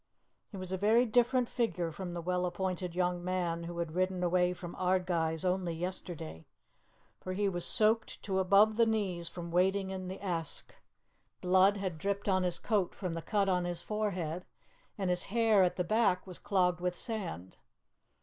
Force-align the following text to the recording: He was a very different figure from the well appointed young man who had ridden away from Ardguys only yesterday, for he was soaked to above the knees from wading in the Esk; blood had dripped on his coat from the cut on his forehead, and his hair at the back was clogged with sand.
He 0.49 0.57
was 0.57 0.71
a 0.71 0.77
very 0.79 1.05
different 1.05 1.47
figure 1.47 1.91
from 1.91 2.15
the 2.15 2.23
well 2.23 2.47
appointed 2.47 2.95
young 2.95 3.23
man 3.23 3.65
who 3.65 3.77
had 3.77 3.91
ridden 3.93 4.23
away 4.23 4.51
from 4.51 4.73
Ardguys 4.77 5.45
only 5.45 5.75
yesterday, 5.75 6.47
for 7.19 7.33
he 7.33 7.47
was 7.47 7.65
soaked 7.65 8.23
to 8.23 8.39
above 8.39 8.77
the 8.77 8.87
knees 8.87 9.29
from 9.29 9.51
wading 9.51 9.91
in 9.91 10.07
the 10.07 10.19
Esk; 10.19 10.73
blood 11.39 11.77
had 11.77 11.99
dripped 11.99 12.27
on 12.27 12.41
his 12.41 12.57
coat 12.57 12.95
from 12.95 13.13
the 13.13 13.21
cut 13.21 13.47
on 13.47 13.63
his 13.65 13.83
forehead, 13.83 14.43
and 14.97 15.11
his 15.11 15.25
hair 15.25 15.61
at 15.63 15.75
the 15.75 15.83
back 15.83 16.25
was 16.25 16.39
clogged 16.39 16.81
with 16.81 16.95
sand. 16.95 17.57